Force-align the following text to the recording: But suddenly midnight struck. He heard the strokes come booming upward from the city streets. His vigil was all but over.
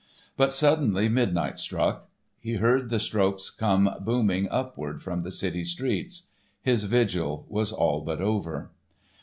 But 0.35 0.51
suddenly 0.51 1.09
midnight 1.09 1.59
struck. 1.59 2.09
He 2.39 2.53
heard 2.53 2.89
the 2.89 2.97
strokes 2.99 3.51
come 3.51 3.87
booming 4.01 4.49
upward 4.49 4.99
from 4.99 5.21
the 5.21 5.29
city 5.29 5.63
streets. 5.63 6.23
His 6.63 6.85
vigil 6.85 7.45
was 7.49 7.71
all 7.71 8.01
but 8.01 8.19
over. 8.19 8.71